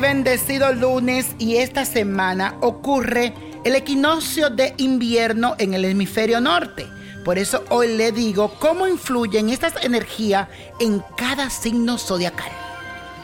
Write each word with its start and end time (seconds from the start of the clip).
bendecido 0.00 0.72
lunes 0.72 1.36
y 1.38 1.56
esta 1.56 1.84
semana 1.84 2.56
ocurre 2.60 3.32
el 3.64 3.76
equinoccio 3.76 4.50
de 4.50 4.74
invierno 4.78 5.54
en 5.58 5.74
el 5.74 5.84
hemisferio 5.84 6.40
norte. 6.40 6.86
Por 7.24 7.38
eso 7.38 7.64
hoy 7.70 7.96
le 7.96 8.10
digo 8.10 8.52
cómo 8.58 8.88
influyen 8.88 9.48
estas 9.48 9.84
energías 9.84 10.48
en 10.80 11.02
cada 11.16 11.50
signo 11.50 11.98
zodiacal. 11.98 12.50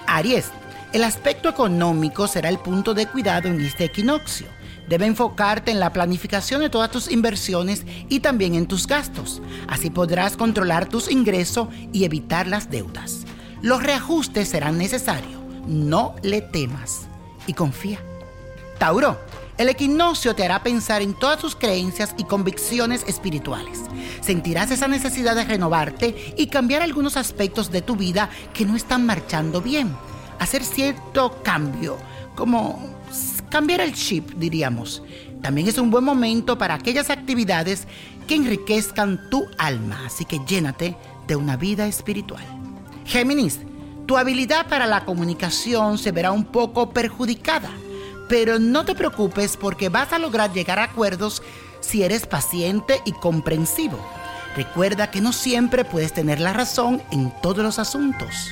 Aries, 0.07 0.51
el 0.93 1.03
aspecto 1.03 1.49
económico 1.49 2.29
será 2.29 2.49
el 2.49 2.59
punto 2.59 2.95
de 2.95 3.07
cuidado 3.07 3.49
en 3.49 3.61
este 3.61 3.85
equinoccio. 3.85 4.47
Debe 4.89 5.07
enfocarte 5.07 5.73
en 5.73 5.81
la 5.81 5.93
planificación 5.93 6.61
de 6.61 6.71
todas 6.71 6.93
tus 6.93 7.11
inversiones 7.11 7.85
y 8.09 8.21
también 8.21 8.55
en 8.55 8.67
tus 8.67 8.87
gastos. 8.87 9.43
Así 9.67 9.91
podrás 9.91 10.37
controlar 10.37 10.89
tus 10.89 11.11
ingresos 11.11 11.69
y 11.93 12.05
evitar 12.05 12.47
las 12.47 12.71
deudas. 12.71 13.25
Los 13.63 13.83
reajustes 13.83 14.49
serán 14.49 14.79
necesarios. 14.79 15.36
No 15.67 16.15
le 16.23 16.43
temas 16.43 17.07
y 17.47 17.53
confía. 17.53 18.01
Tauro, 18.79 19.19
el 19.59 19.71
equinoccio 19.71 20.35
te 20.35 20.45
hará 20.45 20.63
pensar 20.63 21.01
en 21.01 21.15
todas 21.15 21.39
tus 21.39 21.57
creencias 21.57 22.15
y 22.19 22.25
convicciones 22.25 23.05
espirituales. 23.07 23.81
Sentirás 24.21 24.71
esa 24.71 24.87
necesidad 24.87 25.35
de 25.35 25.45
renovarte 25.45 26.35
y 26.37 26.49
cambiar 26.49 26.83
algunos 26.83 27.17
aspectos 27.17 27.71
de 27.71 27.81
tu 27.81 27.97
vida 27.97 28.29
que 28.53 28.67
no 28.67 28.77
están 28.77 29.07
marchando 29.07 29.63
bien. 29.63 29.97
Hacer 30.39 30.63
cierto 30.63 31.41
cambio, 31.43 31.97
como 32.35 32.95
cambiar 33.49 33.81
el 33.81 33.95
chip, 33.95 34.33
diríamos. 34.37 35.03
También 35.41 35.69
es 35.69 35.79
un 35.79 35.91
buen 35.91 36.05
momento 36.05 36.59
para 36.59 36.75
aquellas 36.75 37.09
actividades 37.09 37.87
que 38.29 38.35
enriquezcan 38.35 39.31
tu 39.31 39.47
alma, 39.57 40.03
así 40.05 40.25
que 40.25 40.41
llénate 40.47 40.97
de 41.27 41.37
una 41.37 41.57
vida 41.57 41.87
espiritual. 41.87 42.45
Géminis, 43.07 43.61
tu 44.07 44.17
habilidad 44.17 44.69
para 44.69 44.87
la 44.87 45.05
comunicación 45.05 45.99
se 45.99 46.13
verá 46.13 46.33
un 46.33 46.45
poco 46.45 46.91
perjudicada, 46.91 47.71
pero 48.29 48.59
no 48.59 48.85
te 48.85 48.95
preocupes 48.95 49.57
porque 49.57 49.89
vas 49.89 50.13
a 50.13 50.19
lograr 50.19 50.53
llegar 50.53 50.79
a 50.79 50.85
acuerdos 50.85 51.43
si 51.81 52.03
eres 52.03 52.27
paciente 52.27 53.03
y 53.05 53.13
comprensivo. 53.13 53.99
Recuerda 54.57 55.11
que 55.11 55.21
no 55.21 55.33
siempre 55.33 55.85
puedes 55.85 56.13
tener 56.13 56.41
la 56.41 56.53
razón 56.53 57.03
en 57.11 57.33
todos 57.43 57.63
los 57.63 57.79
asuntos. 57.79 58.49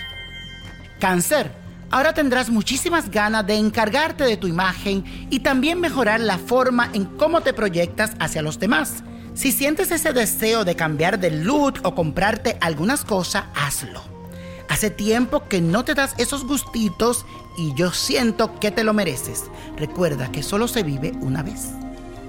Cáncer, 1.00 1.64
Ahora 1.90 2.12
tendrás 2.12 2.50
muchísimas 2.50 3.08
ganas 3.08 3.46
de 3.46 3.54
encargarte 3.54 4.24
de 4.24 4.36
tu 4.36 4.48
imagen 4.48 5.04
y 5.30 5.40
también 5.40 5.80
mejorar 5.80 6.18
la 6.18 6.38
forma 6.38 6.90
en 6.92 7.04
cómo 7.04 7.42
te 7.42 7.52
proyectas 7.52 8.12
hacia 8.18 8.42
los 8.42 8.58
demás. 8.58 9.04
Si 9.34 9.52
sientes 9.52 9.92
ese 9.92 10.12
deseo 10.12 10.64
de 10.64 10.74
cambiar 10.74 11.20
de 11.20 11.30
look 11.30 11.74
o 11.84 11.94
comprarte 11.94 12.56
algunas 12.60 13.04
cosas, 13.04 13.44
hazlo. 13.54 14.13
Hace 14.74 14.90
tiempo 14.90 15.44
que 15.48 15.60
no 15.60 15.84
te 15.84 15.94
das 15.94 16.16
esos 16.18 16.44
gustitos 16.44 17.24
y 17.56 17.72
yo 17.74 17.92
siento 17.92 18.58
que 18.58 18.72
te 18.72 18.82
lo 18.82 18.92
mereces. 18.92 19.44
Recuerda 19.76 20.32
que 20.32 20.42
solo 20.42 20.66
se 20.66 20.82
vive 20.82 21.12
una 21.20 21.44
vez. 21.44 21.68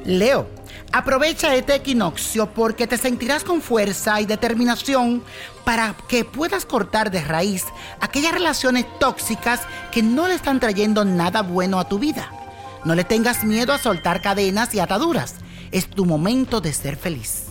Leo, 0.05 0.47
aprovecha 0.91 1.55
este 1.55 1.73
equinoccio 1.73 2.53
porque 2.53 2.85
te 2.85 2.99
sentirás 2.99 3.43
con 3.43 3.63
fuerza 3.63 4.21
y 4.21 4.27
determinación 4.27 5.23
para 5.63 5.95
que 6.07 6.23
puedas 6.23 6.67
cortar 6.67 7.09
de 7.09 7.21
raíz 7.21 7.63
aquellas 7.99 8.33
relaciones 8.33 8.85
tóxicas 8.99 9.61
que 9.91 10.03
no 10.03 10.27
le 10.27 10.35
están 10.35 10.59
trayendo 10.59 11.03
nada 11.03 11.41
bueno 11.41 11.79
a 11.79 11.89
tu 11.89 11.97
vida. 11.97 12.29
No 12.83 12.93
le 12.93 13.05
tengas 13.05 13.43
miedo 13.43 13.73
a 13.73 13.79
soltar 13.79 14.21
cadenas 14.21 14.75
y 14.75 14.79
ataduras. 14.79 15.33
Es 15.71 15.89
tu 15.89 16.05
momento 16.05 16.61
de 16.61 16.73
ser 16.73 16.95
feliz. 16.95 17.45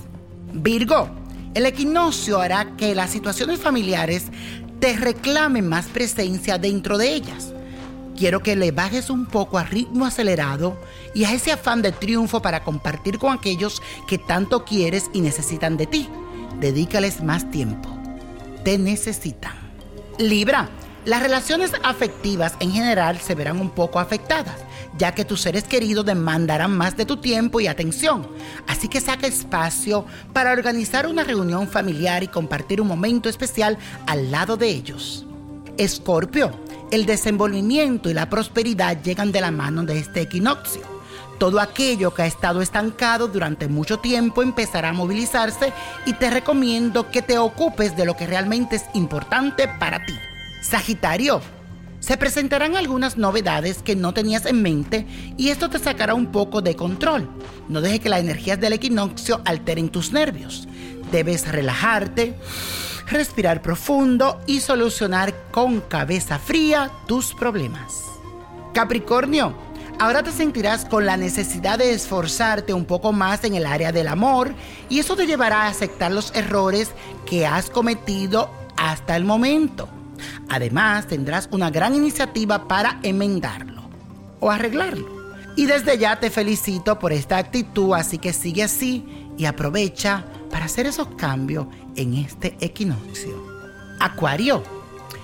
Virgo, 0.52 1.10
el 1.54 1.66
equinoccio 1.66 2.40
hará 2.40 2.76
que 2.76 2.96
las 2.96 3.10
situaciones 3.10 3.60
familiares 3.60 4.26
te 4.84 4.94
reclamen 4.98 5.66
más 5.66 5.86
presencia 5.86 6.58
dentro 6.58 6.98
de 6.98 7.14
ellas. 7.14 7.54
Quiero 8.18 8.40
que 8.40 8.54
le 8.54 8.70
bajes 8.70 9.08
un 9.08 9.24
poco 9.24 9.56
a 9.56 9.64
ritmo 9.64 10.04
acelerado 10.04 10.78
y 11.14 11.24
a 11.24 11.32
ese 11.32 11.52
afán 11.52 11.80
de 11.80 11.90
triunfo 11.90 12.42
para 12.42 12.62
compartir 12.62 13.18
con 13.18 13.32
aquellos 13.32 13.80
que 14.06 14.18
tanto 14.18 14.66
quieres 14.66 15.04
y 15.14 15.22
necesitan 15.22 15.78
de 15.78 15.86
ti. 15.86 16.10
Dedícales 16.60 17.22
más 17.22 17.50
tiempo. 17.50 17.88
Te 18.62 18.76
necesitan. 18.76 19.54
Libra, 20.18 20.68
las 21.04 21.22
relaciones 21.22 21.72
afectivas 21.82 22.54
en 22.60 22.72
general 22.72 23.18
se 23.18 23.34
verán 23.34 23.60
un 23.60 23.70
poco 23.70 24.00
afectadas, 24.00 24.56
ya 24.96 25.14
que 25.14 25.24
tus 25.24 25.42
seres 25.42 25.64
queridos 25.64 26.06
demandarán 26.06 26.76
más 26.76 26.96
de 26.96 27.04
tu 27.04 27.18
tiempo 27.18 27.60
y 27.60 27.66
atención. 27.66 28.26
Así 28.66 28.88
que 28.88 29.00
saca 29.00 29.26
espacio 29.26 30.06
para 30.32 30.52
organizar 30.52 31.06
una 31.06 31.22
reunión 31.22 31.68
familiar 31.68 32.22
y 32.22 32.28
compartir 32.28 32.80
un 32.80 32.88
momento 32.88 33.28
especial 33.28 33.76
al 34.06 34.30
lado 34.30 34.56
de 34.56 34.68
ellos. 34.68 35.26
Escorpio, 35.76 36.52
el 36.90 37.04
desenvolvimiento 37.04 38.08
y 38.08 38.14
la 38.14 38.30
prosperidad 38.30 39.02
llegan 39.02 39.30
de 39.30 39.40
la 39.42 39.50
mano 39.50 39.82
de 39.82 39.98
este 39.98 40.22
equinoccio. 40.22 40.82
Todo 41.38 41.60
aquello 41.60 42.14
que 42.14 42.22
ha 42.22 42.26
estado 42.26 42.62
estancado 42.62 43.28
durante 43.28 43.68
mucho 43.68 43.98
tiempo 43.98 44.42
empezará 44.42 44.90
a 44.90 44.94
movilizarse 44.94 45.72
y 46.06 46.14
te 46.14 46.30
recomiendo 46.30 47.10
que 47.10 47.22
te 47.22 47.36
ocupes 47.38 47.96
de 47.96 48.06
lo 48.06 48.16
que 48.16 48.26
realmente 48.26 48.76
es 48.76 48.84
importante 48.94 49.68
para 49.68 50.06
ti. 50.06 50.14
Sagitario, 50.64 51.42
se 52.00 52.16
presentarán 52.16 52.74
algunas 52.74 53.18
novedades 53.18 53.82
que 53.82 53.96
no 53.96 54.14
tenías 54.14 54.46
en 54.46 54.62
mente 54.62 55.06
y 55.36 55.50
esto 55.50 55.68
te 55.68 55.78
sacará 55.78 56.14
un 56.14 56.32
poco 56.32 56.62
de 56.62 56.74
control. 56.74 57.28
No 57.68 57.82
deje 57.82 58.00
que 58.00 58.08
las 58.08 58.20
energías 58.20 58.58
del 58.58 58.72
equinoccio 58.72 59.42
alteren 59.44 59.90
tus 59.90 60.12
nervios. 60.12 60.66
Debes 61.12 61.46
relajarte 61.52 62.34
respirar 63.08 63.60
profundo 63.60 64.40
y 64.46 64.60
solucionar 64.60 65.34
con 65.50 65.82
cabeza 65.82 66.38
fría 66.38 66.90
tus 67.06 67.34
problemas. 67.34 68.02
Capricornio, 68.72 69.54
ahora 69.98 70.22
te 70.22 70.32
sentirás 70.32 70.86
con 70.86 71.04
la 71.04 71.18
necesidad 71.18 71.78
de 71.78 71.92
esforzarte 71.92 72.72
un 72.72 72.86
poco 72.86 73.12
más 73.12 73.44
en 73.44 73.54
el 73.54 73.66
área 73.66 73.92
del 73.92 74.08
amor 74.08 74.54
y 74.88 74.98
eso 74.98 75.14
te 75.14 75.26
llevará 75.26 75.64
a 75.64 75.68
aceptar 75.68 76.10
los 76.10 76.34
errores 76.34 76.90
que 77.26 77.46
has 77.46 77.68
cometido 77.68 78.50
hasta 78.78 79.14
el 79.14 79.24
momento. 79.24 79.90
Además, 80.48 81.06
tendrás 81.06 81.48
una 81.52 81.70
gran 81.70 81.94
iniciativa 81.94 82.68
para 82.68 82.98
enmendarlo 83.02 83.82
o 84.40 84.50
arreglarlo. 84.50 85.14
Y 85.56 85.66
desde 85.66 85.98
ya 85.98 86.18
te 86.18 86.30
felicito 86.30 86.98
por 86.98 87.12
esta 87.12 87.38
actitud, 87.38 87.94
así 87.94 88.18
que 88.18 88.32
sigue 88.32 88.64
así 88.64 89.04
y 89.36 89.44
aprovecha 89.44 90.24
para 90.50 90.66
hacer 90.66 90.86
esos 90.86 91.08
cambios 91.16 91.66
en 91.96 92.14
este 92.14 92.56
equinoccio. 92.60 93.42
Acuario, 94.00 94.62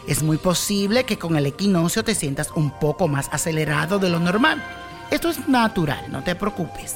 es 0.07 0.23
muy 0.23 0.39
posible 0.39 1.05
que 1.05 1.19
con 1.19 1.37
el 1.37 1.47
equinoccio 1.47 2.05
te 2.05 2.15
sientas 2.15 2.51
un 2.55 2.71
poco 2.71 3.09
más 3.09 3.29
acelerado 3.33 3.99
de 3.99 4.09
lo 4.09 4.21
normal. 4.21 4.63
Esto 5.11 5.29
es 5.29 5.49
natural, 5.49 6.05
no 6.09 6.23
te 6.23 6.35
preocupes. 6.35 6.95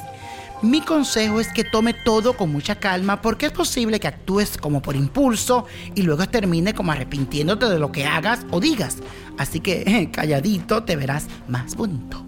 Mi 0.64 0.80
consejo 0.80 1.40
es 1.40 1.52
que 1.52 1.62
tome 1.62 1.92
todo 1.92 2.38
con 2.38 2.50
mucha 2.50 2.76
calma 2.76 3.20
porque 3.20 3.44
es 3.44 3.52
posible 3.52 4.00
que 4.00 4.08
actúes 4.08 4.56
como 4.56 4.80
por 4.80 4.96
impulso 4.96 5.66
y 5.94 6.00
luego 6.00 6.26
termine 6.26 6.72
como 6.72 6.90
arrepintiéndote 6.90 7.66
de 7.68 7.78
lo 7.78 7.92
que 7.92 8.06
hagas 8.06 8.46
o 8.50 8.60
digas. 8.60 8.96
Así 9.36 9.60
que 9.60 10.08
calladito 10.12 10.82
te 10.82 10.96
verás 10.96 11.26
más 11.48 11.76
bonito. 11.76 12.24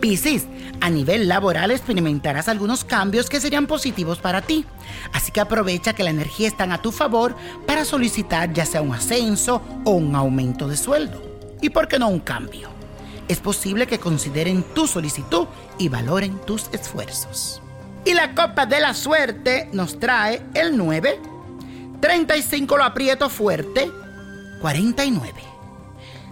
Piscis, 0.00 0.44
a 0.82 0.90
nivel 0.90 1.28
laboral 1.28 1.70
experimentarás 1.70 2.46
algunos 2.46 2.84
cambios 2.84 3.30
que 3.30 3.40
serían 3.40 3.66
positivos 3.66 4.18
para 4.18 4.42
ti. 4.42 4.66
Así 5.14 5.32
que 5.32 5.40
aprovecha 5.40 5.94
que 5.94 6.04
la 6.04 6.10
energía 6.10 6.48
está 6.48 6.64
a 6.64 6.82
tu 6.82 6.92
favor 6.92 7.34
para 7.66 7.86
solicitar 7.86 8.52
ya 8.52 8.66
sea 8.66 8.82
un 8.82 8.92
ascenso 8.92 9.62
o 9.86 9.92
un 9.92 10.14
aumento 10.14 10.68
de 10.68 10.76
sueldo. 10.76 11.22
¿Y 11.62 11.70
por 11.70 11.88
qué 11.88 11.98
no 11.98 12.08
un 12.08 12.20
cambio? 12.20 12.68
Es 13.28 13.40
posible 13.40 13.86
que 13.86 13.98
consideren 13.98 14.62
tu 14.74 14.86
solicitud 14.86 15.46
y 15.78 15.88
valoren 15.88 16.38
tus 16.44 16.68
esfuerzos. 16.72 17.62
Y 18.04 18.14
la 18.14 18.34
copa 18.34 18.66
de 18.66 18.80
la 18.80 18.94
suerte 18.94 19.68
nos 19.72 19.98
trae 19.98 20.42
el 20.54 20.76
9, 20.76 21.20
35 22.00 22.76
lo 22.76 22.84
aprieto 22.84 23.28
fuerte, 23.30 23.90
49. 24.60 25.52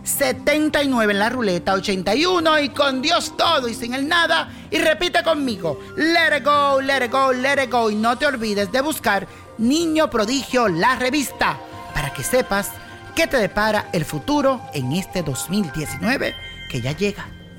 79 0.02 1.12
en 1.12 1.18
la 1.18 1.28
ruleta, 1.28 1.74
81 1.74 2.60
y 2.60 2.68
con 2.70 3.02
Dios 3.02 3.36
todo 3.36 3.68
y 3.68 3.74
sin 3.74 3.94
el 3.94 4.08
nada. 4.08 4.50
Y 4.70 4.78
repite 4.78 5.22
conmigo, 5.22 5.78
let 5.96 6.38
it 6.38 6.44
go, 6.44 6.80
let 6.80 7.04
it 7.04 7.12
go, 7.12 7.32
let 7.32 7.62
it 7.62 7.70
go. 7.70 7.90
Y 7.90 7.94
no 7.94 8.18
te 8.18 8.26
olvides 8.26 8.72
de 8.72 8.80
buscar 8.80 9.26
Niño 9.58 10.10
Prodigio, 10.10 10.68
la 10.68 10.96
revista, 10.96 11.58
para 11.94 12.12
que 12.12 12.24
sepas 12.24 12.70
qué 13.14 13.26
te 13.26 13.36
depara 13.36 13.88
el 13.92 14.04
futuro 14.04 14.60
en 14.72 14.92
este 14.92 15.22
2019 15.22 16.34
que 16.70 16.80
ya 16.80 16.92
llega. 16.92 17.39